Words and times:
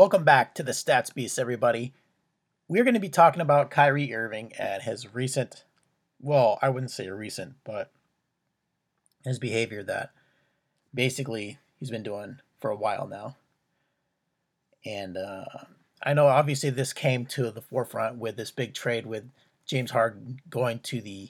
Welcome 0.00 0.24
back 0.24 0.54
to 0.54 0.62
the 0.62 0.72
Stats 0.72 1.12
Beast, 1.12 1.38
everybody. 1.38 1.92
We're 2.68 2.84
going 2.84 2.94
to 2.94 3.00
be 3.00 3.10
talking 3.10 3.42
about 3.42 3.70
Kyrie 3.70 4.14
Irving 4.14 4.50
and 4.58 4.82
his 4.82 5.14
recent, 5.14 5.64
well, 6.18 6.58
I 6.62 6.70
wouldn't 6.70 6.90
say 6.90 7.10
recent, 7.10 7.56
but 7.64 7.92
his 9.26 9.38
behavior 9.38 9.82
that 9.82 10.12
basically 10.94 11.58
he's 11.78 11.90
been 11.90 12.02
doing 12.02 12.38
for 12.62 12.70
a 12.70 12.76
while 12.76 13.06
now. 13.06 13.36
And 14.86 15.18
uh, 15.18 15.44
I 16.02 16.14
know 16.14 16.28
obviously 16.28 16.70
this 16.70 16.94
came 16.94 17.26
to 17.26 17.50
the 17.50 17.60
forefront 17.60 18.16
with 18.16 18.36
this 18.38 18.50
big 18.50 18.72
trade 18.72 19.04
with 19.04 19.24
James 19.66 19.90
Harden 19.90 20.40
going 20.48 20.78
to 20.78 21.02
the 21.02 21.28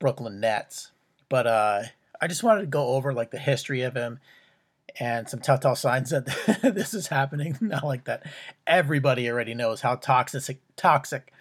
Brooklyn 0.00 0.38
Nets. 0.38 0.90
But 1.30 1.46
uh, 1.46 1.82
I 2.20 2.26
just 2.26 2.42
wanted 2.42 2.60
to 2.60 2.66
go 2.66 2.88
over 2.88 3.14
like 3.14 3.30
the 3.30 3.38
history 3.38 3.80
of 3.80 3.94
him 3.96 4.20
and 4.98 5.28
some 5.28 5.40
telltale 5.40 5.76
signs 5.76 6.10
that 6.10 6.26
this 6.74 6.94
is 6.94 7.08
happening. 7.08 7.56
Not 7.60 7.84
like 7.84 8.04
that 8.04 8.24
everybody 8.66 9.28
already 9.28 9.54
knows 9.54 9.80
how 9.80 9.96
toxic 9.96 10.60
toxic 10.76 11.32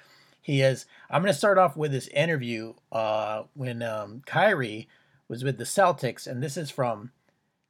he 0.42 0.62
is. 0.62 0.86
I'm 1.10 1.22
going 1.22 1.34
to 1.34 1.38
start 1.38 1.58
off 1.58 1.76
with 1.76 1.92
this 1.92 2.08
interview 2.10 2.74
uh, 2.92 3.44
when 3.54 3.82
um, 3.82 4.22
Kyrie 4.26 4.88
was 5.28 5.44
with 5.44 5.58
the 5.58 5.64
Celtics, 5.64 6.28
and 6.28 6.42
this 6.44 6.56
is 6.56 6.70
from 6.70 7.12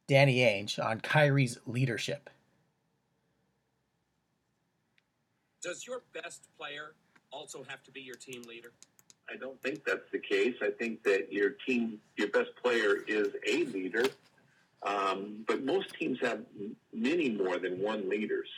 Danny 0.06 0.38
Ainge 0.38 0.78
on 0.84 1.00
Kyrie's 1.00 1.58
leadership. 1.66 2.28
Does 5.62 5.86
your 5.86 6.02
best 6.12 6.46
player 6.58 6.92
also 7.32 7.64
have 7.66 7.82
to 7.84 7.90
be 7.90 8.00
your 8.00 8.14
team 8.14 8.42
leader? 8.42 8.72
I 9.28 9.36
don't 9.36 9.60
think 9.62 9.84
that's 9.84 10.08
the 10.12 10.18
case. 10.18 10.54
I 10.62 10.70
think 10.70 11.02
that 11.02 11.32
your 11.32 11.50
team, 11.66 11.98
your 12.16 12.28
best 12.28 12.50
player 12.62 12.98
is 13.08 13.28
a 13.48 13.64
leader, 13.64 14.04
um, 14.86 15.44
but 15.46 15.64
most 15.64 15.88
teams 15.98 16.18
have 16.22 16.40
many 16.92 17.30
more 17.30 17.58
than 17.58 17.80
one 17.80 18.08
leaders. 18.08 18.48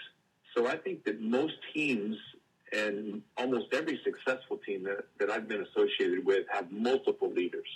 So 0.55 0.69
I 0.69 0.77
think 0.77 1.05
that 1.05 1.21
most 1.21 1.55
teams 1.75 2.17
and 2.73 3.23
almost 3.39 3.73
every 3.73 3.99
successful 4.05 4.59
team 4.59 4.85
that, 4.85 5.07
that 5.19 5.31
I've 5.31 5.49
been 5.49 5.65
associated 5.65 6.25
with 6.25 6.45
have 6.53 6.71
multiple 6.71 7.33
leaders. 7.33 7.69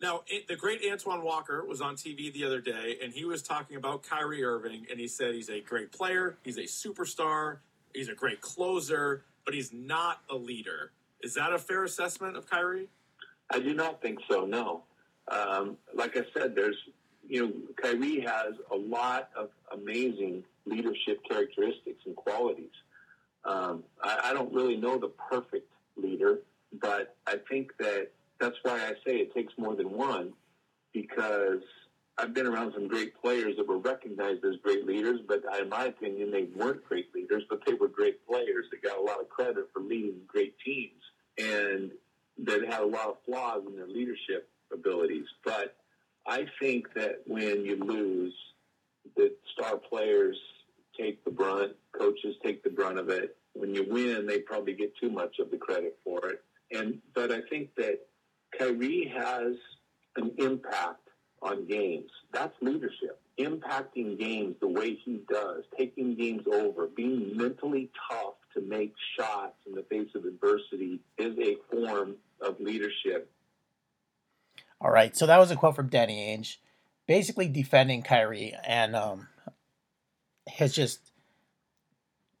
Now, 0.00 0.22
it, 0.28 0.48
the 0.48 0.56
great 0.56 0.80
Antoine 0.90 1.22
Walker 1.22 1.62
was 1.66 1.82
on 1.82 1.94
TV 1.94 2.32
the 2.32 2.44
other 2.44 2.60
day, 2.62 2.96
and 3.02 3.12
he 3.12 3.26
was 3.26 3.42
talking 3.42 3.76
about 3.76 4.02
Kyrie 4.02 4.42
Irving, 4.42 4.86
and 4.90 4.98
he 4.98 5.06
said 5.06 5.34
he's 5.34 5.50
a 5.50 5.60
great 5.60 5.92
player, 5.92 6.38
he's 6.42 6.56
a 6.56 6.62
superstar, 6.62 7.58
he's 7.92 8.08
a 8.08 8.14
great 8.14 8.40
closer, 8.40 9.24
but 9.44 9.52
he's 9.52 9.74
not 9.74 10.22
a 10.30 10.36
leader. 10.36 10.92
Is 11.22 11.34
that 11.34 11.52
a 11.52 11.58
fair 11.58 11.84
assessment 11.84 12.38
of 12.38 12.48
Kyrie? 12.48 12.88
I 13.50 13.58
do 13.58 13.74
not 13.74 14.00
think 14.00 14.20
so. 14.30 14.46
No. 14.46 14.84
Um, 15.28 15.76
like 15.94 16.16
I 16.16 16.22
said, 16.32 16.54
there's 16.54 16.78
you 17.30 17.46
know 17.46 17.52
Kyrie 17.80 18.20
has 18.20 18.54
a 18.72 18.76
lot 18.76 19.30
of 19.36 19.50
amazing 19.72 20.42
leadership 20.66 21.20
characteristics 21.28 22.02
and 22.04 22.16
qualities. 22.16 22.74
Um, 23.44 23.84
I, 24.02 24.30
I 24.30 24.34
don't 24.34 24.52
really 24.52 24.76
know 24.76 24.98
the 24.98 25.08
perfect 25.30 25.72
leader, 25.96 26.40
but 26.72 27.14
I 27.26 27.36
think 27.48 27.70
that 27.78 28.08
that's 28.40 28.56
why 28.62 28.80
I 28.80 28.90
say 29.06 29.16
it 29.18 29.32
takes 29.32 29.52
more 29.56 29.76
than 29.76 29.92
one 29.92 30.32
because 30.92 31.62
I've 32.18 32.34
been 32.34 32.46
around 32.46 32.72
some 32.74 32.88
great 32.88 33.14
players 33.22 33.56
that 33.56 33.66
were 33.66 33.78
recognized 33.78 34.44
as 34.44 34.56
great 34.62 34.84
leaders, 34.84 35.20
but 35.26 35.42
in 35.60 35.68
my 35.68 35.86
opinion, 35.86 36.32
they 36.32 36.48
weren't 36.54 36.84
great 36.84 37.14
leaders, 37.14 37.44
but 37.48 37.60
they 37.64 37.74
were 37.74 37.88
great 37.88 38.26
players 38.26 38.66
that 38.70 38.82
got 38.82 38.98
a 38.98 39.02
lot 39.02 39.20
of 39.20 39.28
credit 39.28 39.68
for 39.72 39.80
leading 39.80 40.20
great 40.26 40.54
teams 40.64 41.00
and 41.38 41.92
that 42.44 42.66
had 42.68 42.80
a 42.80 42.86
lot 42.86 43.08
of 43.08 43.16
flaws 43.24 43.62
in 43.66 43.76
their 43.76 43.86
leadership 43.86 44.48
abilities. 44.72 45.26
But 45.44 45.76
I 46.30 46.46
think 46.60 46.94
that 46.94 47.22
when 47.26 47.64
you 47.64 47.76
lose, 47.76 48.32
that 49.16 49.32
star 49.52 49.78
players 49.78 50.36
take 50.96 51.24
the 51.24 51.30
brunt, 51.32 51.72
coaches 51.98 52.36
take 52.44 52.62
the 52.62 52.70
brunt 52.70 52.98
of 52.98 53.08
it. 53.08 53.36
When 53.54 53.74
you 53.74 53.84
win, 53.90 54.26
they 54.26 54.38
probably 54.38 54.74
get 54.74 54.92
too 54.96 55.10
much 55.10 55.40
of 55.40 55.50
the 55.50 55.56
credit 55.56 55.98
for 56.04 56.24
it. 56.28 56.44
And 56.70 57.00
but 57.16 57.32
I 57.32 57.40
think 57.50 57.74
that 57.78 58.06
Kyrie 58.56 59.12
has 59.12 59.56
an 60.14 60.30
impact 60.38 61.08
on 61.42 61.66
games. 61.66 62.10
That's 62.32 62.54
leadership. 62.62 63.20
Impacting 63.40 64.16
games 64.16 64.54
the 64.60 64.68
way 64.68 64.96
he 65.04 65.22
does, 65.28 65.64
taking 65.76 66.14
games 66.14 66.42
over, 66.52 66.86
being 66.86 67.36
mentally 67.36 67.90
tough 68.08 68.34
to 68.54 68.60
make 68.60 68.94
shots 69.18 69.56
in 69.66 69.74
the 69.74 69.82
face 69.90 70.10
of 70.14 70.26
adversity 70.26 71.00
is 71.18 71.36
a 71.38 71.56
form 71.74 72.14
of 72.40 72.60
leadership. 72.60 73.28
All 74.80 74.90
right, 74.90 75.14
so 75.14 75.26
that 75.26 75.38
was 75.38 75.50
a 75.50 75.56
quote 75.56 75.76
from 75.76 75.88
Danny 75.88 76.34
Ainge, 76.34 76.56
basically 77.06 77.48
defending 77.48 78.02
Kyrie 78.02 78.54
and 78.66 78.96
um, 78.96 79.28
his 80.46 80.72
just 80.72 81.12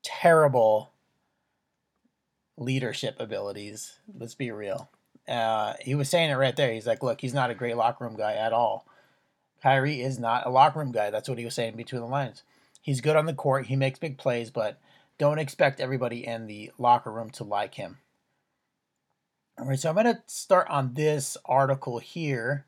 terrible 0.02 0.92
leadership 2.56 3.16
abilities. 3.18 3.98
Let's 4.18 4.34
be 4.34 4.50
real. 4.50 4.90
Uh, 5.28 5.74
he 5.80 5.94
was 5.94 6.08
saying 6.08 6.30
it 6.30 6.34
right 6.34 6.56
there. 6.56 6.72
He's 6.72 6.86
like, 6.86 7.02
look, 7.02 7.20
he's 7.20 7.34
not 7.34 7.50
a 7.50 7.54
great 7.54 7.76
locker 7.76 8.04
room 8.04 8.16
guy 8.16 8.34
at 8.34 8.52
all. 8.52 8.86
Kyrie 9.62 10.00
is 10.00 10.18
not 10.18 10.46
a 10.46 10.50
locker 10.50 10.78
room 10.78 10.92
guy. 10.92 11.10
That's 11.10 11.28
what 11.28 11.38
he 11.38 11.44
was 11.44 11.54
saying 11.54 11.76
between 11.76 12.00
the 12.00 12.06
lines. 12.06 12.42
He's 12.80 13.02
good 13.02 13.16
on 13.16 13.26
the 13.26 13.34
court. 13.34 13.66
He 13.66 13.76
makes 13.76 13.98
big 13.98 14.16
plays, 14.16 14.50
but 14.50 14.78
don't 15.18 15.38
expect 15.38 15.80
everybody 15.80 16.26
in 16.26 16.46
the 16.46 16.72
locker 16.78 17.12
room 17.12 17.28
to 17.32 17.44
like 17.44 17.74
him. 17.74 17.98
All 19.60 19.66
right, 19.66 19.78
so 19.78 19.90
I'm 19.90 19.94
going 19.94 20.06
to 20.06 20.22
start 20.26 20.70
on 20.70 20.94
this 20.94 21.36
article 21.44 21.98
here, 21.98 22.64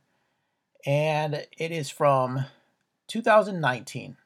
and 0.85 1.47
it 1.57 1.71
is 1.71 1.89
from 1.89 2.45
2019, 3.07 4.19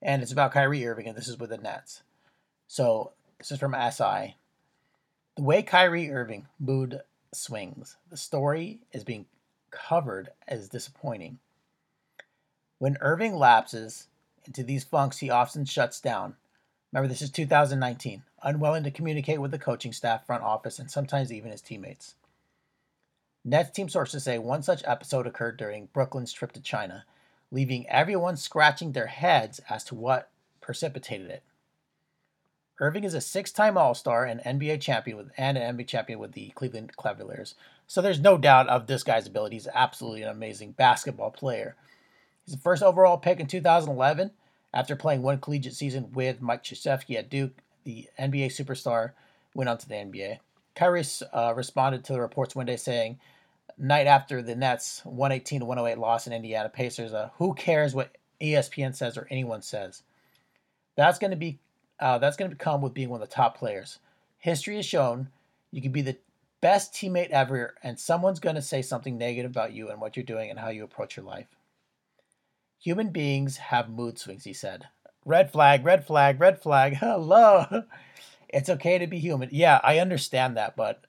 and 0.00 0.22
it's 0.22 0.30
about 0.30 0.52
Kyrie 0.52 0.86
Irving, 0.86 1.08
and 1.08 1.16
this 1.16 1.26
is 1.26 1.40
with 1.40 1.50
the 1.50 1.58
Nets. 1.58 2.04
So 2.68 3.10
this 3.38 3.50
is 3.50 3.58
from 3.58 3.74
SI. 3.74 4.36
The 5.34 5.42
way 5.42 5.64
Kyrie 5.64 6.12
Irving 6.12 6.46
mood 6.60 7.00
swings, 7.32 7.96
the 8.08 8.16
story 8.16 8.78
is 8.92 9.02
being 9.02 9.26
covered 9.72 10.28
as 10.46 10.68
disappointing. 10.68 11.40
When 12.78 12.98
Irving 13.00 13.34
lapses 13.34 14.06
into 14.46 14.62
these 14.62 14.84
funks, 14.84 15.18
he 15.18 15.28
often 15.28 15.64
shuts 15.64 16.00
down. 16.00 16.36
Remember, 16.92 17.08
this 17.08 17.22
is 17.22 17.30
2019. 17.30 18.22
Unwilling 18.42 18.84
to 18.84 18.90
communicate 18.90 19.40
with 19.40 19.50
the 19.50 19.58
coaching 19.58 19.92
staff, 19.92 20.26
front 20.26 20.42
office, 20.42 20.78
and 20.78 20.90
sometimes 20.90 21.32
even 21.32 21.50
his 21.50 21.62
teammates. 21.62 22.16
Nets 23.44 23.70
team 23.70 23.88
sources 23.88 24.24
say 24.24 24.38
one 24.38 24.62
such 24.62 24.82
episode 24.86 25.26
occurred 25.26 25.56
during 25.56 25.88
Brooklyn's 25.92 26.32
trip 26.32 26.52
to 26.52 26.60
China, 26.60 27.04
leaving 27.50 27.88
everyone 27.88 28.36
scratching 28.36 28.92
their 28.92 29.06
heads 29.06 29.60
as 29.70 29.84
to 29.84 29.94
what 29.94 30.30
precipitated 30.60 31.30
it. 31.30 31.42
Irving 32.78 33.04
is 33.04 33.14
a 33.14 33.20
six-time 33.20 33.78
All-Star 33.78 34.24
and 34.24 34.40
NBA 34.40 34.80
champion 34.80 35.16
with 35.16 35.30
and 35.36 35.56
an 35.56 35.76
NBA 35.76 35.86
champion 35.86 36.18
with 36.18 36.32
the 36.32 36.50
Cleveland 36.50 36.92
Cavaliers. 37.00 37.54
So 37.86 38.02
there's 38.02 38.20
no 38.20 38.36
doubt 38.36 38.68
of 38.68 38.86
this 38.86 39.02
guy's 39.02 39.26
ability. 39.26 39.56
He's 39.56 39.68
absolutely 39.72 40.22
an 40.22 40.28
amazing 40.28 40.72
basketball 40.72 41.30
player. 41.30 41.76
He's 42.44 42.54
the 42.54 42.60
first 42.60 42.82
overall 42.82 43.18
pick 43.18 43.40
in 43.40 43.46
2011 43.46 44.32
after 44.74 44.96
playing 44.96 45.22
one 45.22 45.38
collegiate 45.38 45.74
season 45.74 46.12
with 46.12 46.40
Mike 46.40 46.64
Krzyzewski 46.64 47.16
at 47.16 47.30
Duke. 47.30 47.52
The 47.84 48.08
NBA 48.18 48.46
superstar 48.46 49.12
went 49.54 49.68
on 49.68 49.78
to 49.78 49.88
the 49.88 49.94
NBA. 49.94 50.38
Kyrie 50.74 51.04
uh, 51.32 51.52
responded 51.54 52.04
to 52.04 52.12
the 52.12 52.20
reports 52.20 52.54
one 52.54 52.66
day 52.66 52.76
saying, 52.76 53.18
night 53.76 54.06
after 54.06 54.42
the 54.42 54.54
Nets 54.54 55.04
118 55.04 55.60
to 55.60 55.66
108 55.66 56.00
loss 56.00 56.26
in 56.26 56.32
Indiana 56.32 56.68
Pacers, 56.68 57.12
uh, 57.12 57.30
who 57.38 57.54
cares 57.54 57.94
what 57.94 58.16
ESPN 58.40 58.94
says 58.94 59.16
or 59.18 59.26
anyone 59.30 59.62
says? 59.62 60.02
That's 60.96 61.18
going 61.18 61.30
to 61.30 61.36
be 61.36 61.58
uh, 62.00 62.18
that's 62.18 62.36
going 62.36 62.50
to 62.50 62.56
come 62.56 62.80
with 62.80 62.94
being 62.94 63.08
one 63.08 63.22
of 63.22 63.28
the 63.28 63.34
top 63.34 63.56
players. 63.56 63.98
History 64.38 64.76
has 64.76 64.86
shown 64.86 65.28
you 65.70 65.80
can 65.80 65.92
be 65.92 66.02
the 66.02 66.16
best 66.60 66.92
teammate 66.92 67.30
ever, 67.30 67.74
and 67.82 67.98
someone's 67.98 68.40
going 68.40 68.56
to 68.56 68.62
say 68.62 68.82
something 68.82 69.16
negative 69.16 69.50
about 69.50 69.72
you 69.72 69.88
and 69.88 70.00
what 70.00 70.16
you're 70.16 70.24
doing 70.24 70.50
and 70.50 70.58
how 70.58 70.68
you 70.68 70.84
approach 70.84 71.16
your 71.16 71.26
life. 71.26 71.46
Human 72.82 73.10
beings 73.10 73.58
have 73.58 73.88
mood 73.88 74.18
swings, 74.18 74.42
he 74.42 74.52
said. 74.52 74.88
Red 75.24 75.52
flag, 75.52 75.84
red 75.84 76.04
flag, 76.04 76.40
red 76.40 76.60
flag. 76.60 76.94
Hello. 77.00 77.84
It's 78.48 78.68
okay 78.68 78.98
to 78.98 79.06
be 79.06 79.20
human. 79.20 79.50
Yeah, 79.52 79.80
I 79.84 80.00
understand 80.00 80.56
that, 80.56 80.74
but 80.74 81.04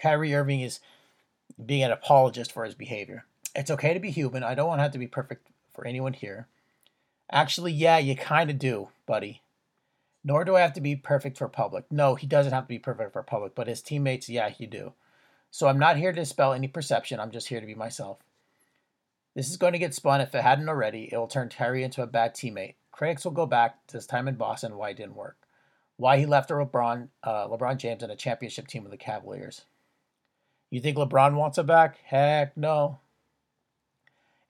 Kyrie 0.00 0.34
Irving 0.34 0.60
is 0.60 0.80
being 1.64 1.84
an 1.84 1.90
apologist 1.90 2.52
for 2.52 2.66
his 2.66 2.74
behavior. 2.74 3.24
It's 3.54 3.70
okay 3.70 3.94
to 3.94 3.98
be 3.98 4.10
human. 4.10 4.44
I 4.44 4.54
don't 4.54 4.68
want 4.68 4.80
to 4.80 4.82
have 4.82 4.92
to 4.92 4.98
be 4.98 5.06
perfect 5.06 5.48
for 5.72 5.86
anyone 5.86 6.12
here. 6.12 6.48
Actually, 7.32 7.72
yeah, 7.72 7.96
you 7.96 8.14
kind 8.14 8.50
of 8.50 8.58
do, 8.58 8.88
buddy. 9.06 9.40
Nor 10.22 10.44
do 10.44 10.54
I 10.54 10.60
have 10.60 10.74
to 10.74 10.82
be 10.82 10.96
perfect 10.96 11.38
for 11.38 11.48
public. 11.48 11.86
No, 11.90 12.14
he 12.14 12.26
doesn't 12.26 12.52
have 12.52 12.64
to 12.64 12.68
be 12.68 12.78
perfect 12.78 13.14
for 13.14 13.22
public, 13.22 13.54
but 13.54 13.68
his 13.68 13.80
teammates, 13.80 14.28
yeah, 14.28 14.50
he 14.50 14.66
do. 14.66 14.92
So 15.50 15.66
I'm 15.66 15.78
not 15.78 15.96
here 15.96 16.12
to 16.12 16.20
dispel 16.20 16.52
any 16.52 16.68
perception. 16.68 17.18
I'm 17.18 17.30
just 17.30 17.48
here 17.48 17.60
to 17.60 17.66
be 17.66 17.74
myself. 17.74 18.18
This 19.34 19.48
is 19.48 19.56
going 19.56 19.72
to 19.72 19.78
get 19.78 19.94
spun 19.94 20.20
if 20.20 20.34
it 20.34 20.42
hadn't 20.42 20.68
already. 20.68 21.08
It 21.12 21.16
will 21.16 21.28
turn 21.28 21.48
Terry 21.48 21.84
into 21.84 22.02
a 22.02 22.06
bad 22.06 22.34
teammate. 22.34 22.74
Critics 22.90 23.24
will 23.24 23.32
go 23.32 23.46
back 23.46 23.86
to 23.88 23.96
his 23.96 24.06
time 24.06 24.28
in 24.28 24.34
Boston 24.34 24.76
why 24.76 24.90
it 24.90 24.96
didn't 24.96 25.14
work. 25.14 25.36
Why 25.96 26.18
he 26.18 26.26
left 26.26 26.50
LeBron, 26.50 27.08
uh, 27.22 27.48
LeBron 27.48 27.76
James 27.76 28.02
in 28.02 28.10
a 28.10 28.16
championship 28.16 28.66
team 28.66 28.82
with 28.82 28.90
the 28.90 28.98
Cavaliers. 28.98 29.62
You 30.70 30.80
think 30.80 30.96
LeBron 30.96 31.34
wants 31.34 31.58
it 31.58 31.66
back? 31.66 31.98
Heck 32.04 32.56
no. 32.56 32.98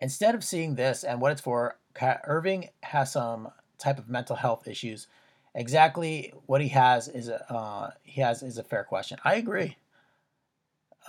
Instead 0.01 0.35
of 0.35 0.45
seeing 0.45 0.75
this 0.75 1.05
and 1.05 1.21
what 1.21 1.33
it's 1.33 1.41
for, 1.41 1.77
Irving 2.25 2.69
has 2.83 3.13
some 3.13 3.51
type 3.79 3.99
of 3.99 4.09
mental 4.09 4.37
health 4.37 4.67
issues. 4.67 5.09
Exactly 5.55 6.33
what 6.47 6.61
he 6.61 6.69
has 6.69 7.09
is 7.09 7.29
a 7.29 7.53
uh, 7.53 7.91
he 8.03 8.21
has 8.21 8.43
is 8.43 8.57
a 8.57 8.63
fair 8.63 8.85
question. 8.85 9.19
I 9.25 9.35
agree. 9.35 9.77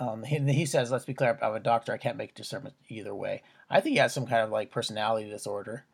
Um, 0.00 0.24
he, 0.24 0.38
he 0.38 0.66
says, 0.66 0.90
let's 0.90 1.04
be 1.04 1.14
clear, 1.14 1.38
I'm 1.42 1.54
a 1.54 1.60
doctor. 1.60 1.92
I 1.92 1.98
can't 1.98 2.16
make 2.16 2.34
discernment 2.34 2.74
either 2.88 3.14
way. 3.14 3.42
I 3.70 3.80
think 3.80 3.94
he 3.94 3.98
has 3.98 4.14
some 4.14 4.26
kind 4.26 4.42
of 4.42 4.50
like 4.50 4.70
personality 4.70 5.28
disorder. 5.28 5.84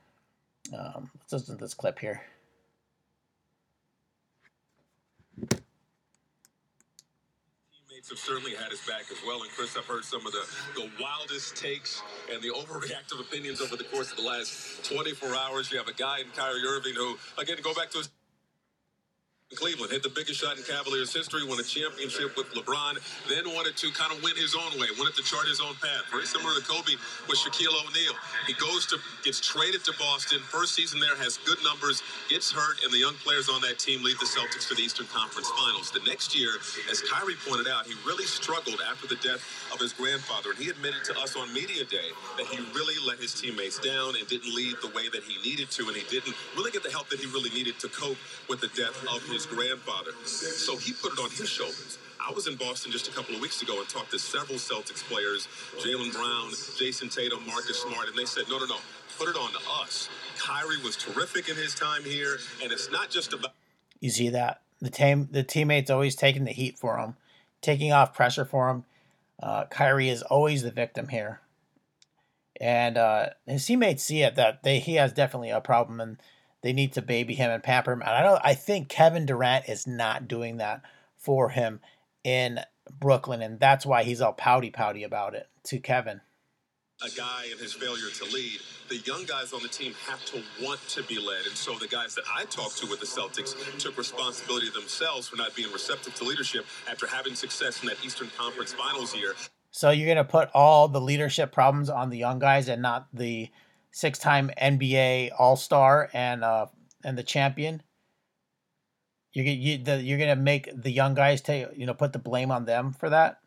Um, 0.77 1.11
let's 1.15 1.33
listen 1.33 1.57
to 1.57 1.65
this 1.65 1.75
clip 1.75 1.99
here. 1.99 2.23
Teammates 7.89 8.11
have 8.11 8.19
certainly 8.19 8.55
had 8.55 8.71
his 8.71 8.81
back 8.87 9.05
as 9.11 9.19
well. 9.27 9.43
And 9.43 9.51
Chris, 9.53 9.77
I've 9.77 9.87
heard 9.87 10.05
some 10.05 10.27
of 10.27 10.33
the, 10.33 10.45
the 10.77 10.91
wildest 11.01 11.57
takes 11.57 12.03
and 12.33 12.43
the 12.43 12.49
overreactive 12.57 13.21
opinions 13.21 13.61
over 13.61 13.77
the 13.77 13.85
course 13.85 14.11
of 14.11 14.19
the 14.19 14.25
last 14.25 14.85
24 14.93 15.35
hours. 15.35 15.73
You 15.73 15.79
have 15.79 15.89
a 15.89 15.95
guy 15.95 16.21
in 16.21 16.27
Kyrie 16.37 16.63
Irving 16.67 16.95
who, 16.95 17.19
again, 17.39 17.57
go 17.63 17.75
back 17.75 17.91
to 17.91 17.99
his 17.99 18.11
Cleveland 19.59 19.91
hit 19.91 20.05
the 20.05 20.13
biggest 20.13 20.39
shot 20.39 20.55
in 20.55 20.63
Cavaliers 20.63 21.11
history, 21.11 21.43
won 21.43 21.59
a 21.59 21.65
championship 21.67 22.37
with 22.37 22.47
LeBron, 22.55 23.01
then 23.33 23.43
wanted 23.57 23.75
to 23.81 23.91
kind 23.91 24.13
of 24.13 24.23
win 24.23 24.37
his 24.37 24.55
own 24.55 24.71
way, 24.79 24.87
wanted 25.01 25.17
to 25.19 25.25
chart 25.25 25.49
his 25.49 25.59
own 25.59 25.75
path. 25.83 26.07
Very 26.15 26.31
similar 26.31 26.55
to 26.55 26.63
Kobe 26.63 26.95
with 27.27 27.41
Shaquille 27.41 27.75
O'Neal. 27.75 28.15
He 28.47 28.55
goes 28.55 28.87
to, 28.93 29.01
gets 29.25 29.41
traded 29.41 29.83
to 29.89 29.93
Boston. 29.99 30.39
First 30.47 30.79
season 30.79 31.01
there, 31.01 31.17
has 31.17 31.43
good 31.43 31.59
numbers, 31.65 32.05
gets 32.31 32.53
hurt, 32.53 32.85
and 32.85 32.93
the 32.93 33.03
young 33.03 33.19
players 33.25 33.49
on 33.49 33.61
that 33.67 33.81
team 33.81 34.05
lead 34.05 34.21
the 34.21 34.31
Celtics 34.31 34.69
to 34.69 34.77
the 34.77 34.83
Eastern 34.85 35.11
Conference 35.11 35.51
Finals. 35.57 35.91
The 35.91 36.05
next 36.05 36.39
year, 36.39 36.61
as 36.93 37.03
Kyrie 37.03 37.41
pointed 37.43 37.67
out, 37.67 37.89
he 37.89 37.97
really 38.07 38.29
struggled 38.31 38.79
after 38.85 39.09
the 39.09 39.19
death 39.25 39.43
of 39.73 39.81
his 39.81 39.97
grandfather, 39.97 40.53
and 40.55 40.59
he 40.61 40.69
admitted 40.69 41.03
to 41.09 41.19
us 41.19 41.35
on 41.35 41.49
Media 41.57 41.89
Day 41.89 42.13
that 42.37 42.47
he 42.47 42.61
really 42.77 43.01
let 43.03 43.19
his 43.19 43.35
teammates 43.35 43.81
down 43.81 44.15
and 44.15 44.29
didn't 44.29 44.55
lead 44.55 44.77
the 44.85 44.93
way 44.95 45.09
that 45.09 45.25
he 45.25 45.35
needed 45.41 45.73
to, 45.73 45.89
and 45.89 45.97
he 45.97 46.05
didn't 46.13 46.37
really 46.55 46.71
get 46.71 46.85
the 46.85 46.93
help 46.93 47.09
that 47.09 47.19
he 47.19 47.27
really 47.33 47.51
needed 47.51 47.81
to 47.81 47.89
cope 47.89 48.21
with 48.47 48.61
the 48.61 48.71
death 48.77 48.95
of 49.09 49.25
his 49.27 49.38
his 49.39 49.47
grandfather. 49.47 50.11
So 50.25 50.77
he 50.77 50.93
put 50.93 51.13
it 51.13 51.19
on 51.21 51.31
his 51.31 51.49
shoulders. 51.49 51.99
I 52.19 52.33
was 52.33 52.49
in 52.49 52.57
Boston 52.57 52.91
just 52.91 53.07
a 53.07 53.13
couple 53.13 53.37
of 53.37 53.41
weeks 53.41 53.63
ago 53.63 53.79
and 53.79 53.89
talked 53.89 54.11
to 54.11 54.19
several 54.19 54.59
Celtics 54.59 55.05
players, 55.05 55.47
Jaylen 55.79 56.13
Brown, 56.13 56.51
Jayson 56.77 57.09
Tatum, 57.09 57.47
Marcus 57.47 57.81
Smart, 57.81 58.09
and 58.09 58.19
they 58.19 58.25
said, 58.25 58.45
no, 58.51 58.59
no, 58.59 58.67
no, 58.67 58.77
put 59.17 59.29
it 59.29 59.37
on 59.37 59.53
to 59.53 59.59
us. 59.81 60.09
Kyrie 60.39 60.83
was 60.83 60.97
terrific 60.97 61.49
in 61.49 61.55
his 61.55 61.75
time 61.75 62.03
here, 62.03 62.39
and 62.63 62.73
it's 62.73 62.91
not 62.91 63.11
just 63.11 63.33
about. 63.33 63.53
You 64.01 64.11
see 64.11 64.29
that 64.31 64.63
the 64.81 64.91
team, 64.91 65.29
the 65.31 65.45
teammates 65.45 65.91
always 65.91 66.17
taking 66.17 66.45
the 66.45 66.53
heat 66.53 66.77
for 66.77 66.99
him, 66.99 67.15
taking 67.63 67.93
off 67.93 68.15
pressure 68.15 68.45
for 68.45 68.69
him. 68.69 68.85
Uh, 69.41 69.67
Kyrie 69.67 70.09
is 70.09 70.23
always 70.23 70.63
the 70.63 70.73
victim 70.73 71.09
here, 71.09 71.41
and 72.61 72.99
uh, 72.99 73.29
his 73.47 73.65
teammates 73.65 74.03
see 74.03 74.23
it 74.23 74.35
that 74.35 74.65
they 74.65 74.81
he 74.81 74.97
has 74.97 75.13
definitely 75.13 75.51
a 75.51 75.61
problem 75.61 76.01
and 76.01 76.19
they 76.63 76.73
need 76.73 76.93
to 76.95 77.03
baby 77.03 77.35
him 77.35 77.51
and 77.51 77.63
pamper 77.63 77.93
him. 77.93 78.03
And 78.03 78.11
I 78.11 78.23
don't 78.23 78.41
I 78.45 78.55
think 78.55 78.89
Kevin 78.89 79.27
Durant 79.27 79.69
is 79.69 79.87
not 79.87 80.29
doing 80.29 80.59
that 80.59 80.83
for 81.17 81.51
him 81.51 81.81
in 82.25 82.61
Brooklyn, 82.91 83.43
and 83.43 83.61
that's 83.61 83.87
why 83.87 84.03
he's 84.03 84.21
all 84.21 84.33
pouty 84.33 84.71
pouty 84.71 85.05
about 85.05 85.35
it 85.35 85.49
to 85.65 85.79
Kevin. 85.79 86.21
A 87.01 87.11
guy 87.11 87.45
and 87.53 87.61
his 87.61 87.75
failure 87.75 88.11
to 88.11 88.25
lead. 88.35 88.59
The 88.89 88.97
young 88.97 89.25
guys 89.25 89.53
on 89.53 89.63
the 89.63 89.69
team 89.69 89.95
have 90.09 90.25
to 90.27 90.43
want 90.61 90.81
to 90.89 91.03
be 91.05 91.17
led. 91.17 91.47
And 91.47 91.55
so 91.55 91.75
the 91.75 91.87
guys 91.87 92.17
that 92.17 92.25
I 92.35 92.45
talked 92.47 92.79
to 92.79 92.89
with 92.89 92.99
the 92.99 93.07
Celtics 93.07 93.55
took 93.79 93.97
responsibility 93.97 94.69
themselves 94.71 95.29
for 95.29 95.37
not 95.37 95.55
being 95.55 95.71
receptive 95.73 96.17
to 96.17 96.25
leadership 96.25 96.67
after 96.91 97.07
having 97.07 97.37
success 97.37 97.81
in 97.83 97.89
that 97.89 98.05
Eastern 98.05 98.31
Conference 98.37 98.73
Finals 98.73 99.15
year. 99.15 99.37
So 99.71 99.91
you're 99.91 100.13
going 100.13 100.17
to 100.17 100.25
put 100.25 100.51
all 100.55 100.89
the 100.89 101.01
leadership 101.01 101.53
problems 101.53 101.89
on 101.89 102.11
the 102.11 102.19
young 102.19 102.41
guys 102.41 102.69
and 102.69 102.83
not 102.83 103.07
the 103.13 103.49
six-time 103.99 104.49
NBA 104.63 105.31
All-Star 105.37 106.09
and 106.13 106.45
uh 106.45 106.67
and 107.03 107.19
the 107.19 107.25
champion. 107.25 107.83
You're 109.33 109.45
you, 109.45 109.79
the, 109.79 110.01
you're 110.01 110.19
gonna 110.19 110.37
make 110.37 110.71
the 110.73 110.91
young 110.91 111.15
guys 111.15 111.41
take 111.41 111.67
you 111.77 111.85
know 111.85 111.95
put 111.95 112.13
the 112.13 112.21
blame 112.21 112.53
on 112.53 112.65
them 112.65 112.93
for 112.93 113.11
that. 113.11 113.41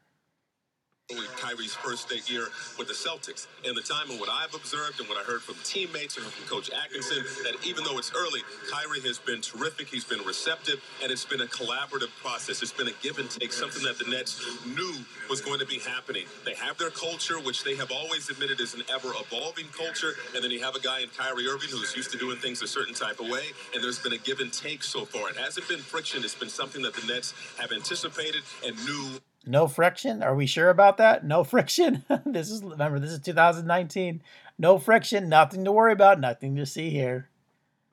Kyrie's 1.51 1.75
first 1.75 2.11
year 2.29 2.47
with 2.77 2.87
the 2.87 2.93
Celtics. 2.93 3.47
And 3.65 3.75
the 3.75 3.81
time 3.81 4.09
and 4.09 4.19
what 4.19 4.29
I've 4.29 4.53
observed 4.53 4.99
and 4.99 5.09
what 5.09 5.17
I 5.17 5.23
heard 5.23 5.41
from 5.41 5.55
teammates 5.63 6.17
and 6.17 6.25
from 6.25 6.47
Coach 6.47 6.69
Atkinson, 6.71 7.23
that 7.43 7.55
even 7.65 7.83
though 7.83 7.97
it's 7.97 8.11
early, 8.15 8.41
Kyrie 8.71 9.01
has 9.01 9.19
been 9.19 9.41
terrific. 9.41 9.87
He's 9.87 10.03
been 10.03 10.23
receptive, 10.25 10.81
and 11.01 11.11
it's 11.11 11.25
been 11.25 11.41
a 11.41 11.45
collaborative 11.45 12.11
process. 12.21 12.61
It's 12.61 12.71
been 12.71 12.87
a 12.87 12.95
give 13.01 13.17
and 13.19 13.29
take, 13.29 13.51
something 13.51 13.83
that 13.83 13.97
the 13.97 14.09
Nets 14.09 14.39
knew 14.65 14.93
was 15.29 15.41
going 15.41 15.59
to 15.59 15.65
be 15.65 15.79
happening. 15.79 16.25
They 16.45 16.55
have 16.55 16.77
their 16.77 16.89
culture, 16.89 17.39
which 17.39 17.63
they 17.63 17.75
have 17.75 17.91
always 17.91 18.29
admitted 18.29 18.59
is 18.61 18.73
an 18.73 18.83
ever 18.93 19.09
evolving 19.19 19.67
culture. 19.75 20.13
And 20.35 20.43
then 20.43 20.51
you 20.51 20.61
have 20.61 20.75
a 20.75 20.81
guy 20.81 21.01
in 21.01 21.09
Kyrie 21.09 21.47
Irving 21.47 21.69
who's 21.69 21.95
used 21.95 22.11
to 22.11 22.17
doing 22.17 22.37
things 22.37 22.61
a 22.61 22.67
certain 22.67 22.93
type 22.93 23.19
of 23.19 23.29
way. 23.29 23.51
And 23.73 23.83
there's 23.83 23.99
been 23.99 24.13
a 24.13 24.17
give 24.17 24.39
and 24.39 24.51
take 24.53 24.83
so 24.83 25.05
far. 25.05 25.29
It 25.29 25.37
hasn't 25.37 25.67
been 25.67 25.79
friction, 25.79 26.23
it's 26.23 26.35
been 26.35 26.49
something 26.49 26.81
that 26.83 26.93
the 26.93 27.05
Nets 27.07 27.33
have 27.59 27.71
anticipated 27.71 28.41
and 28.65 28.75
knew 28.85 29.19
no 29.45 29.67
friction. 29.67 30.21
Are 30.21 30.35
we 30.35 30.45
sure 30.45 30.69
about 30.69 30.97
that? 30.97 31.25
No 31.25 31.43
friction. 31.43 32.03
this 32.25 32.49
is 32.49 32.63
remember 32.63 32.99
this 32.99 33.11
is 33.11 33.19
2019. 33.19 34.21
No 34.57 34.77
friction. 34.77 35.29
Nothing 35.29 35.65
to 35.65 35.71
worry 35.71 35.93
about. 35.93 36.19
Nothing 36.19 36.55
to 36.55 36.65
see 36.65 36.89
here. 36.89 37.29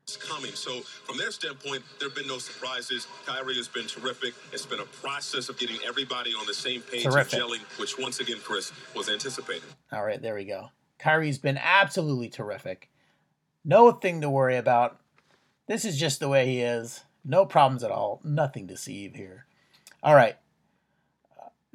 It's 0.02 0.16
coming. 0.16 0.52
So 0.52 0.80
from 0.80 1.18
their 1.18 1.30
standpoint, 1.30 1.82
there 1.98 2.08
have 2.08 2.16
been 2.16 2.26
no 2.26 2.38
surprises. 2.38 3.06
Kyrie 3.26 3.56
has 3.56 3.68
been 3.68 3.86
terrific. 3.86 4.34
It's 4.52 4.64
been 4.64 4.80
a 4.80 4.84
process 4.84 5.50
of 5.50 5.58
getting 5.58 5.76
everybody 5.86 6.32
on 6.32 6.46
the 6.46 6.54
same 6.54 6.80
page 6.80 7.02
terrific. 7.02 7.34
and 7.34 7.42
gelling, 7.42 7.78
which 7.78 7.98
once 7.98 8.18
again, 8.18 8.38
Chris 8.42 8.72
was 8.94 9.10
anticipated. 9.10 9.64
All 9.92 10.02
right, 10.04 10.20
there 10.20 10.34
we 10.34 10.46
go. 10.46 10.70
Kyrie's 10.98 11.38
been 11.38 11.58
absolutely 11.58 12.30
terrific. 12.30 12.88
No 13.66 13.92
thing 13.92 14.22
to 14.22 14.30
worry 14.30 14.56
about. 14.56 14.98
This 15.66 15.84
is 15.84 15.98
just 15.98 16.20
the 16.20 16.28
way 16.28 16.46
he 16.46 16.62
is. 16.62 17.04
No 17.22 17.44
problems 17.44 17.84
at 17.84 17.90
all. 17.90 18.22
Nothing 18.24 18.66
to 18.68 18.78
see 18.78 19.10
here. 19.14 19.44
All 20.02 20.14
right 20.14 20.38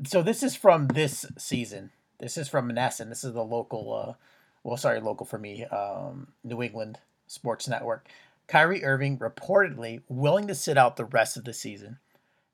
so 0.05 0.21
this 0.21 0.43
is 0.43 0.55
from 0.55 0.87
this 0.87 1.25
season. 1.37 1.91
This 2.19 2.37
is 2.37 2.47
from 2.47 2.71
NESN. 2.71 3.09
This 3.09 3.23
is 3.23 3.33
the 3.33 3.43
local, 3.43 3.93
uh, 3.93 4.13
well, 4.63 4.77
sorry, 4.77 4.99
local 4.99 5.25
for 5.25 5.37
me, 5.37 5.65
um, 5.65 6.29
New 6.43 6.61
England 6.61 6.99
Sports 7.27 7.67
Network. 7.67 8.07
Kyrie 8.47 8.83
Irving 8.83 9.17
reportedly 9.17 10.01
willing 10.07 10.47
to 10.47 10.55
sit 10.55 10.77
out 10.77 10.95
the 10.95 11.05
rest 11.05 11.37
of 11.37 11.45
the 11.45 11.53
season. 11.53 11.97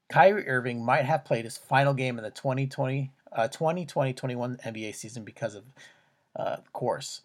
Kyrie 0.10 0.48
Irving 0.48 0.84
might 0.84 1.06
have 1.06 1.26
played 1.26 1.46
his 1.46 1.58
final 1.58 1.94
game 1.94 2.18
in 2.18 2.24
the 2.24 2.32
2020 2.32 3.12
uh, 3.32 3.48
2020-21 3.48 4.60
NBA 4.64 4.96
season 4.96 5.24
because 5.24 5.56
of 5.56 5.64
uh, 6.36 6.58
course. 6.74 7.22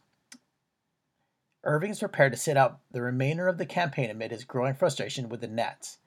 Irving's 1.63 2.01
prepared 2.01 2.33
to 2.33 2.39
sit 2.39 2.59
out 2.59 2.81
the 2.93 3.01
remainder 3.01 3.49
of 3.49 3.57
the 3.57 3.65
campaign 3.65 4.11
amid 4.11 4.31
his 4.31 4.45
growing 4.45 4.75
frustration 4.75 5.31
with 5.31 5.41
the 5.41 5.49
Nets. 5.49 5.99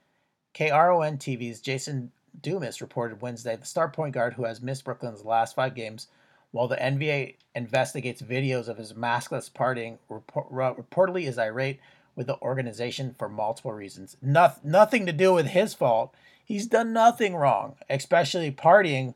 KRON 0.54 1.18
TV's 1.18 1.62
Jason 1.62 2.12
Dumas 2.42 2.82
reported 2.82 3.22
Wednesday 3.22 3.56
the 3.56 3.66
star 3.66 3.90
point 3.90 4.14
guard 4.14 4.34
who 4.34 4.46
has 4.46 4.62
missed 4.62 4.86
Brooklyn's 4.86 5.26
last 5.26 5.56
five 5.56 5.76
games, 5.76 6.08
while 6.52 6.68
the 6.68 6.76
NBA 6.76 7.36
investigates 7.56 8.22
videos 8.22 8.68
of 8.68 8.78
his 8.78 8.94
maskless 8.94 9.52
partying, 9.52 9.98
report, 10.10 10.52
reportedly 10.52 11.28
is 11.28 11.38
irate 11.38 11.80
with 12.16 12.28
the 12.28 12.40
organization 12.42 13.16
for 13.18 13.30
multiple 13.30 13.72
reasons. 13.72 14.18
No, 14.22 14.52
nothing 14.64 15.06
to 15.06 15.14
do 15.14 15.34
with 15.34 15.48
his 15.48 15.74
fault. 15.74 16.14
He's 16.44 16.66
done 16.66 16.94
nothing 16.94 17.36
wrong, 17.36 17.76
especially 17.90 18.52
partying, 18.52 19.14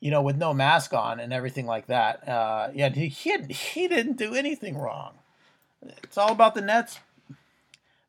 you 0.00 0.10
know, 0.10 0.22
with 0.22 0.36
no 0.36 0.54
mask 0.54 0.94
on 0.94 1.20
and 1.20 1.32
everything 1.32 1.66
like 1.66 1.86
that. 1.86 2.26
Uh, 2.26 2.70
yeah, 2.74 2.88
he, 2.88 3.08
he, 3.08 3.36
he 3.48 3.88
didn't 3.88 4.16
do 4.16 4.34
anything 4.34 4.78
wrong. 4.78 5.12
It's 6.02 6.18
all 6.18 6.32
about 6.32 6.54
the 6.54 6.62
Nets. 6.62 6.98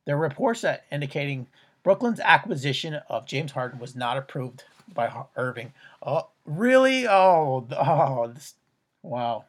There 0.06 0.16
are 0.16 0.20
reports 0.20 0.62
that 0.62 0.86
indicating 0.92 1.48
Brooklyn's 1.84 2.20
acquisition 2.20 2.96
of 3.10 3.26
James 3.26 3.54
Harden 3.54 3.80
was 3.80 3.96
not 3.96 4.18
approved 4.18 4.64
by 4.94 5.26
Irving. 5.36 5.74
Oh, 6.02 6.30
really? 6.46 7.08
Oh, 7.08 7.68
oh, 7.72 8.28
this, 8.34 8.56
wow. 9.02 9.46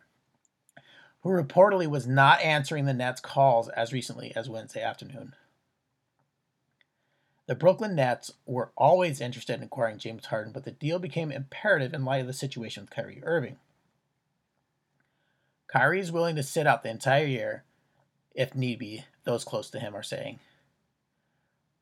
Who 1.23 1.31
reportedly 1.31 1.87
was 1.87 2.07
not 2.07 2.41
answering 2.41 2.87
the 2.87 2.95
Nets' 2.95 3.21
calls 3.21 3.69
as 3.69 3.93
recently 3.93 4.35
as 4.35 4.49
Wednesday 4.49 4.83
afternoon. 4.83 5.35
The 7.47 7.55
Brooklyn 7.55 7.95
Nets 7.95 8.33
were 8.47 8.71
always 8.77 9.21
interested 9.21 9.57
in 9.57 9.65
acquiring 9.65 9.99
James 9.99 10.27
Harden, 10.27 10.53
but 10.53 10.65
the 10.65 10.71
deal 10.71 10.99
became 10.99 11.31
imperative 11.31 11.93
in 11.93 12.05
light 12.05 12.21
of 12.21 12.27
the 12.27 12.33
situation 12.33 12.85
with 12.85 12.91
Kyrie 12.91 13.23
Irving. 13.25 13.57
Kyrie 15.67 16.01
is 16.01 16.13
willing 16.13 16.37
to 16.37 16.43
sit 16.43 16.67
out 16.67 16.83
the 16.83 16.91
entire 16.91 17.27
year 17.27 17.65
if 18.35 18.55
need 18.55 18.79
be, 18.79 19.05
those 19.25 19.45
close 19.45 19.71
to 19.71 19.79
him 19.79 19.95
are 19.95 20.03
saying. 20.03 20.39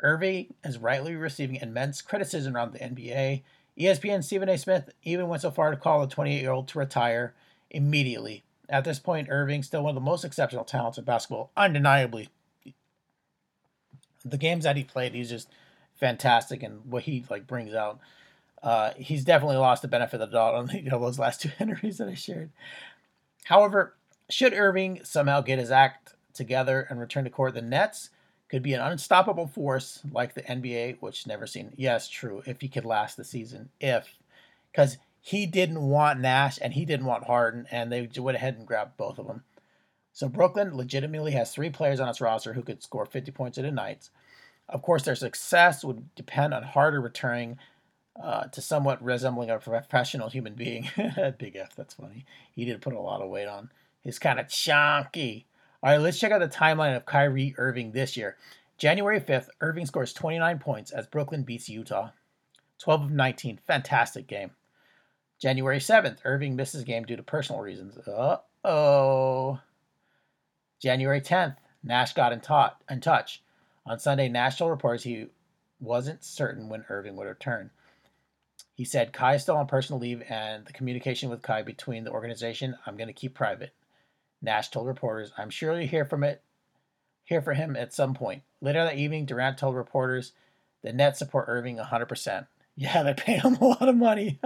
Irving 0.02 0.54
is 0.64 0.78
rightly 0.78 1.14
receiving 1.14 1.57
immense 1.57 2.02
criticism 2.02 2.57
around 2.57 2.73
the 2.73 2.78
NBA. 2.78 3.42
ESPN 3.78 4.25
Stephen 4.25 4.49
A. 4.49 4.59
Smith 4.59 4.90
even 5.02 5.28
went 5.28 5.42
so 5.42 5.50
far 5.50 5.71
to 5.71 5.76
call 5.76 6.00
the 6.00 6.12
28 6.12 6.40
year 6.40 6.50
old 6.50 6.69
to 6.69 6.78
retire 6.78 7.35
immediately. 7.71 8.42
At 8.69 8.85
this 8.85 8.99
point, 8.99 9.28
Irving 9.30 9.62
still 9.62 9.83
one 9.83 9.90
of 9.90 9.95
the 9.95 10.00
most 10.00 10.25
exceptional 10.25 10.64
talents 10.64 10.99
in 10.99 11.04
basketball, 11.04 11.50
undeniably. 11.57 12.28
The 14.25 14.38
games 14.38 14.64
that 14.64 14.76
he 14.76 14.85
played, 14.85 15.14
he's 15.14 15.30
just 15.30 15.49
fantastic, 15.99 16.62
and 16.62 16.85
what 16.85 17.04
he 17.04 17.25
like 17.30 17.47
brings 17.47 17.75
out. 17.75 18.00
Uh, 18.62 18.92
he's 18.97 19.25
definitely 19.25 19.57
lost 19.57 19.83
the 19.83 19.88
benefit 19.88 20.21
of 20.21 20.30
the 20.30 20.37
doubt 20.37 20.54
on 20.54 20.69
you 20.75 20.90
know, 20.90 21.00
those 21.00 21.19
last 21.19 21.40
two 21.40 21.50
interviews 21.59 21.99
that 21.99 22.09
I 22.09 22.14
shared. 22.14 22.50
However, 23.45 23.95
should 24.28 24.52
Irving 24.52 25.00
somehow 25.02 25.40
get 25.40 25.59
his 25.59 25.71
act 25.71 26.14
together 26.33 26.87
and 26.88 27.00
return 27.00 27.25
to 27.25 27.30
court, 27.30 27.54
the 27.54 27.62
Nets 27.62 28.11
Could 28.50 28.62
be 28.62 28.75
an 28.75 28.80
unstoppable 28.80 29.47
force 29.47 30.00
like 30.11 30.35
the 30.35 30.42
NBA, 30.42 30.97
which 31.00 31.26
never 31.26 31.47
seen. 31.47 31.73
Yes, 31.76 32.09
true. 32.09 32.42
If 32.47 32.61
he 32.61 32.69
could 32.69 32.85
last 32.85 33.16
the 33.16 33.25
season, 33.25 33.71
if 33.80 34.16
because 34.73 34.99
he 35.21 35.47
didn't 35.47 35.80
want 35.80 36.21
Nash 36.21 36.59
and 36.61 36.73
he 36.73 36.85
didn't 36.85 37.07
want 37.07 37.25
Harden, 37.25 37.66
and 37.71 37.92
they 37.92 38.09
went 38.19 38.37
ahead 38.37 38.57
and 38.57 38.66
grabbed 38.66 38.97
both 38.97 39.19
of 39.19 39.26
them. 39.26 39.45
So 40.12 40.28
Brooklyn 40.28 40.76
legitimately 40.76 41.33
has 41.33 41.52
three 41.52 41.71
players 41.71 42.00
on 42.00 42.09
its 42.09 42.21
roster 42.21 42.54
who 42.54 42.62
could 42.62 42.83
score 42.83 43.07
50 43.07 43.30
points 43.33 43.59
in 43.59 43.64
a 43.64 43.71
night. 43.71 44.11
Of 44.69 44.83
course, 44.83 45.02
their 45.02 45.14
success 45.14 45.85
would 45.85 46.14
depend 46.14 46.54
on 46.54 46.62
Harder 46.62 47.00
returning 47.00 47.59
uh, 48.23 48.45
to 48.45 48.61
somewhat 48.61 49.02
resembling 49.02 49.50
a 49.50 49.59
professional 49.59 50.28
human 50.28 50.54
being. 50.54 50.88
Big 51.38 51.57
F, 51.57 51.75
that's 51.76 51.95
funny. 51.95 52.25
He 52.52 52.64
did 52.64 52.83
put 52.83 52.95
a 52.95 53.00
lot 53.00 53.23
of 53.23 53.30
weight 53.30 53.49
on. 53.49 53.71
He's 54.02 54.19
kind 54.19 54.40
of 54.40 54.49
chunky. 54.49 55.47
All 55.82 55.90
right, 55.90 56.00
let's 56.00 56.18
check 56.18 56.30
out 56.30 56.40
the 56.40 56.49
timeline 56.49 56.94
of 56.94 57.06
Kyrie 57.06 57.54
Irving 57.56 57.92
this 57.92 58.14
year. 58.14 58.37
January 58.76 59.18
5th, 59.18 59.49
Irving 59.62 59.87
scores 59.87 60.12
29 60.12 60.58
points 60.58 60.90
as 60.90 61.06
Brooklyn 61.06 61.42
beats 61.42 61.70
Utah. 61.70 62.10
12 62.80 63.04
of 63.04 63.10
19, 63.10 63.60
fantastic 63.66 64.26
game. 64.26 64.50
January 65.40 65.78
7th, 65.78 66.18
Irving 66.25 66.54
misses 66.54 66.84
game 66.84 67.04
due 67.04 67.16
to 67.16 67.22
personal 67.22 67.62
reasons. 67.62 67.96
Uh 68.06 68.38
oh. 68.62 69.58
January 70.82 71.22
10th, 71.22 71.56
Nash 71.82 72.12
got 72.12 72.32
in, 72.32 72.42
in 72.90 73.00
touch. 73.00 73.42
On 73.87 73.99
Sunday, 73.99 74.28
Nashville 74.28 74.68
reports 74.68 75.02
he 75.02 75.28
wasn't 75.80 76.22
certain 76.22 76.68
when 76.68 76.84
Irving 76.90 77.16
would 77.16 77.26
return. 77.26 77.70
He 78.75 78.84
said 78.84 79.14
Kai 79.14 79.37
is 79.37 79.42
still 79.42 79.56
on 79.56 79.66
personal 79.66 79.99
leave 79.99 80.22
and 80.28 80.66
the 80.66 80.75
communication 80.75 81.30
with 81.30 81.42
Kai 81.42 81.62
between 81.62 82.04
the 82.04 82.12
organization 82.12 82.76
I'm 82.87 82.99
going 82.99 83.08
to 83.08 83.14
keep 83.14 83.34
private. 83.34 83.72
Nash 84.42 84.68
told 84.68 84.87
reporters, 84.87 85.32
I'm 85.37 85.50
sure 85.50 85.78
you'll 85.78 85.88
hear 85.88 86.04
from 86.04 86.25
it 86.25 86.42
hear 87.30 87.40
from 87.40 87.54
him 87.54 87.76
at 87.76 87.94
some 87.94 88.12
point. 88.12 88.42
Later 88.61 88.85
that 88.85 88.97
evening, 88.97 89.25
Durant 89.25 89.56
told 89.56 89.76
reporters 89.76 90.32
the 90.82 90.92
Nets 90.92 91.20
support 91.20 91.47
Irving 91.49 91.78
100%. 91.78 92.47
Yeah, 92.76 93.02
they 93.02 93.12
paid 93.12 93.42
him 93.42 93.56
a 93.56 93.64
lot 93.64 93.88
of 93.90 93.97
money. 93.97 94.40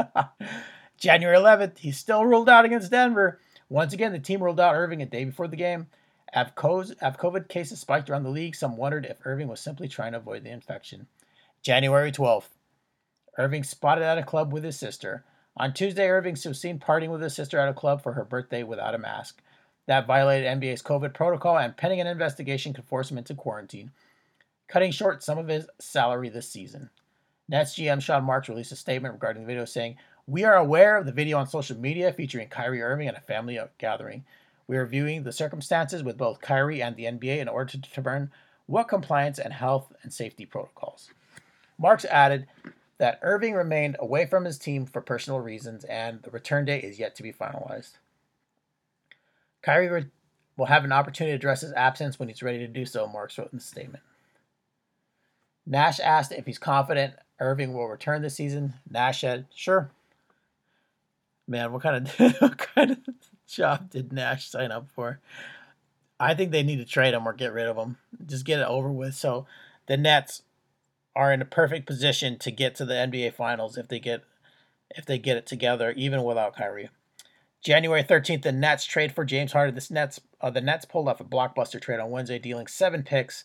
January 0.98 1.36
11th, 1.36 1.78
he's 1.78 1.98
still 1.98 2.24
ruled 2.24 2.48
out 2.48 2.64
against 2.64 2.90
Denver. 2.90 3.38
Once 3.68 3.92
again, 3.92 4.10
the 4.10 4.18
team 4.18 4.42
ruled 4.42 4.58
out 4.58 4.74
Irving 4.74 5.00
a 5.02 5.06
day 5.06 5.24
before 5.24 5.46
the 5.46 5.54
game. 5.54 5.86
As 6.32 6.48
COVID 6.56 7.48
cases 7.48 7.78
spiked 7.78 8.10
around 8.10 8.24
the 8.24 8.30
league, 8.30 8.56
some 8.56 8.76
wondered 8.76 9.06
if 9.06 9.24
Irving 9.24 9.46
was 9.46 9.60
simply 9.60 9.86
trying 9.86 10.12
to 10.12 10.18
avoid 10.18 10.42
the 10.42 10.50
infection. 10.50 11.06
January 11.62 12.10
12th, 12.10 12.48
Irving 13.38 13.62
spotted 13.62 14.02
at 14.02 14.18
a 14.18 14.24
club 14.24 14.52
with 14.52 14.64
his 14.64 14.78
sister. 14.78 15.24
On 15.56 15.72
Tuesday, 15.72 16.08
Irving 16.08 16.36
was 16.44 16.60
seen 16.60 16.80
partying 16.80 17.10
with 17.10 17.22
his 17.22 17.36
sister 17.36 17.60
at 17.60 17.68
a 17.68 17.74
club 17.74 18.02
for 18.02 18.14
her 18.14 18.24
birthday 18.24 18.64
without 18.64 18.96
a 18.96 18.98
mask. 18.98 19.42
That 19.86 20.06
violated 20.06 20.60
NBA's 20.60 20.82
COVID 20.82 21.12
protocol, 21.12 21.58
and 21.58 21.76
pending 21.76 22.00
an 22.00 22.06
investigation 22.06 22.72
could 22.72 22.84
force 22.84 23.10
him 23.10 23.18
into 23.18 23.34
quarantine, 23.34 23.90
cutting 24.68 24.92
short 24.92 25.22
some 25.22 25.38
of 25.38 25.48
his 25.48 25.66
salary 25.78 26.30
this 26.30 26.48
season. 26.48 26.90
Nets 27.48 27.74
GM 27.74 28.00
Sean 28.00 28.24
Marks 28.24 28.48
released 28.48 28.72
a 28.72 28.76
statement 28.76 29.14
regarding 29.14 29.42
the 29.42 29.46
video 29.46 29.66
saying, 29.66 29.96
We 30.26 30.44
are 30.44 30.56
aware 30.56 30.96
of 30.96 31.04
the 31.04 31.12
video 31.12 31.38
on 31.38 31.46
social 31.46 31.76
media 31.76 32.12
featuring 32.12 32.48
Kyrie 32.48 32.82
Irving 32.82 33.08
at 33.08 33.18
a 33.18 33.20
family 33.20 33.60
gathering. 33.78 34.24
We 34.66 34.78
are 34.78 34.84
reviewing 34.84 35.22
the 35.22 35.32
circumstances 35.32 36.02
with 36.02 36.16
both 36.16 36.40
Kyrie 36.40 36.82
and 36.82 36.96
the 36.96 37.04
NBA 37.04 37.38
in 37.38 37.48
order 37.48 37.70
to 37.72 37.76
determine 37.78 38.30
what 38.66 38.88
compliance 38.88 39.38
and 39.38 39.52
health 39.52 39.92
and 40.02 40.10
safety 40.10 40.46
protocols. 40.46 41.10
Marks 41.78 42.06
added 42.06 42.46
that 42.98 43.18
Irving 43.22 43.54
remained 43.54 43.96
away 43.98 44.24
from 44.24 44.44
his 44.44 44.58
team 44.58 44.86
for 44.86 45.02
personal 45.02 45.40
reasons 45.40 45.84
and 45.84 46.22
the 46.22 46.30
return 46.30 46.64
date 46.64 46.84
is 46.84 46.98
yet 46.98 47.14
to 47.16 47.22
be 47.22 47.32
finalized. 47.32 47.98
Kyrie 49.64 50.06
will 50.56 50.66
have 50.66 50.84
an 50.84 50.92
opportunity 50.92 51.32
to 51.32 51.36
address 51.36 51.62
his 51.62 51.72
absence 51.72 52.18
when 52.18 52.28
he's 52.28 52.42
ready 52.42 52.58
to 52.58 52.68
do 52.68 52.84
so, 52.84 53.06
Marks 53.06 53.38
wrote 53.38 53.52
in 53.52 53.58
the 53.58 53.64
statement. 53.64 54.02
Nash 55.66 55.98
asked 56.00 56.32
if 56.32 56.44
he's 56.44 56.58
confident 56.58 57.14
Irving 57.40 57.72
will 57.72 57.88
return 57.88 58.22
this 58.22 58.36
season. 58.36 58.74
Nash 58.88 59.22
said, 59.22 59.46
"Sure." 59.54 59.90
Man, 61.48 61.72
what 61.72 61.82
kind 61.82 62.06
of 62.06 62.14
what 62.40 62.58
kind 62.58 62.92
of 62.92 62.98
job 63.46 63.90
did 63.90 64.12
Nash 64.12 64.50
sign 64.50 64.70
up 64.70 64.88
for? 64.94 65.20
I 66.20 66.34
think 66.34 66.52
they 66.52 66.62
need 66.62 66.76
to 66.76 66.84
trade 66.84 67.14
him 67.14 67.26
or 67.26 67.32
get 67.32 67.52
rid 67.52 67.66
of 67.66 67.76
him. 67.76 67.96
Just 68.24 68.44
get 68.44 68.60
it 68.60 68.68
over 68.68 68.90
with. 68.92 69.14
So 69.14 69.46
the 69.86 69.96
Nets 69.96 70.42
are 71.16 71.32
in 71.32 71.42
a 71.42 71.46
perfect 71.46 71.86
position 71.86 72.38
to 72.38 72.50
get 72.50 72.74
to 72.76 72.84
the 72.84 72.94
NBA 72.94 73.34
Finals 73.34 73.76
if 73.76 73.88
they 73.88 73.98
get 73.98 74.22
if 74.90 75.06
they 75.06 75.18
get 75.18 75.36
it 75.36 75.46
together, 75.46 75.92
even 75.96 76.22
without 76.22 76.54
Kyrie. 76.54 76.90
January 77.64 78.04
13th, 78.04 78.42
the 78.42 78.52
Nets 78.52 78.84
trade 78.84 79.10
for 79.10 79.24
James 79.24 79.52
Harden. 79.52 79.74
This 79.74 79.90
Nets, 79.90 80.20
uh, 80.42 80.50
the 80.50 80.60
Nets 80.60 80.84
pulled 80.84 81.08
off 81.08 81.20
a 81.20 81.24
blockbuster 81.24 81.80
trade 81.80 81.98
on 81.98 82.10
Wednesday, 82.10 82.38
dealing 82.38 82.66
seven 82.66 83.02
picks, 83.02 83.44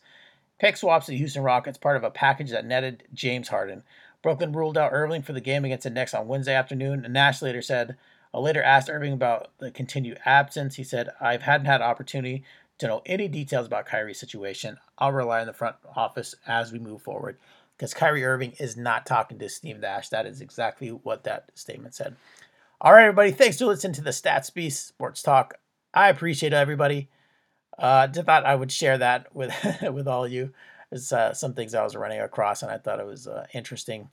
pick 0.60 0.76
swaps 0.76 1.06
to 1.06 1.14
the 1.14 1.18
Houston 1.18 1.42
Rockets, 1.42 1.78
part 1.78 1.96
of 1.96 2.04
a 2.04 2.12
package 2.12 2.52
that 2.52 2.66
netted 2.66 3.06
James 3.14 3.48
Harden. 3.48 3.84
Brooklyn 4.22 4.52
ruled 4.52 4.78
out 4.78 4.92
Irving 4.92 5.22
for 5.22 5.32
the 5.32 5.40
game 5.40 5.64
against 5.64 5.86
the 5.86 5.90
Knicks 5.90 6.14
on 6.14 6.28
Wednesday 6.28 6.54
afternoon. 6.54 7.06
And 7.06 7.14
Nash 7.14 7.42
later 7.42 7.62
said, 7.62 7.96
I 8.34 8.40
later 8.40 8.62
asked 8.62 8.90
Irving 8.90 9.14
about 9.14 9.52
the 9.60 9.72
continued 9.72 10.20
absence. 10.26 10.76
He 10.76 10.84
said, 10.84 11.10
I 11.22 11.38
hadn't 11.38 11.68
had 11.68 11.82
opportunity 11.82 12.44
to 12.80 12.88
know 12.88 13.02
any 13.06 13.30
details 13.30 13.68
about 13.68 13.86
Kyrie's 13.86 14.20
situation. 14.20 14.78
I'll 14.98 15.14
rely 15.14 15.40
on 15.40 15.48
the 15.48 15.54
front 15.54 15.78
office 15.96 16.36
as 16.46 16.74
we 16.74 16.80
move 16.80 17.02
forward. 17.02 17.38
Because 17.78 17.94
Kyrie 17.94 18.26
Irving 18.26 18.52
is 18.60 18.76
not 18.76 19.06
talking 19.06 19.40
to 19.40 19.48
Steve 19.48 19.80
Nash. 19.80 20.10
That 20.10 20.26
is 20.26 20.42
exactly 20.42 20.90
what 20.90 21.24
that 21.24 21.52
statement 21.56 21.96
said. 21.96 22.18
All 22.82 22.94
right, 22.94 23.04
everybody. 23.04 23.32
Thanks 23.32 23.58
for 23.60 23.66
listening 23.66 23.92
to 23.96 24.02
the 24.02 24.12
Stats 24.12 24.54
Beast 24.54 24.88
Sports 24.88 25.22
Talk. 25.22 25.56
I 25.94 26.08
appreciate 26.08 26.54
everybody. 26.54 27.10
Uh, 27.78 28.08
thought 28.08 28.46
I 28.46 28.56
would 28.56 28.72
share 28.72 28.98
that 29.00 29.36
with 29.36 29.54
with 29.82 30.08
all 30.08 30.24
of 30.24 30.32
you. 30.32 30.54
It's 30.90 31.12
uh, 31.12 31.34
some 31.34 31.54
things 31.54 31.76
I 31.76 31.84
was 31.84 31.98
running 31.98 32.22
across, 32.22 32.64
and 32.64 32.72
I 32.72 32.78
thought 32.78 33.02
it 33.02 33.06
was 33.06 33.28
uh, 33.28 33.48
interesting. 33.54 34.10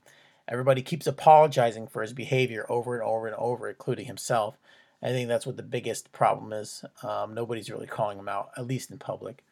Everybody 0.49 0.81
keeps 0.81 1.07
apologizing 1.07 1.87
for 1.87 2.01
his 2.01 2.11
behavior 2.11 2.65
over 2.67 2.95
and 2.95 3.03
over 3.03 3.27
and 3.27 3.37
over, 3.37 3.69
including 3.69 4.05
himself. 4.05 4.57
I 5.01 5.07
think 5.07 5.29
that's 5.29 5.45
what 5.45 5.55
the 5.55 5.63
biggest 5.63 6.11
problem 6.11 6.51
is. 6.51 6.83
Um, 7.03 7.33
nobody's 7.33 7.69
really 7.69 7.87
calling 7.87 8.19
him 8.19 8.27
out, 8.27 8.49
at 8.57 8.67
least 8.67 8.91
in 8.91 8.97
public. 8.97 9.45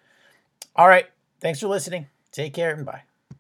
All 0.75 0.89
right. 0.89 1.05
Thanks 1.39 1.61
for 1.61 1.67
listening. 1.67 2.07
Take 2.33 2.53
care 2.53 2.73
and 2.73 2.85
bye. 2.85 3.03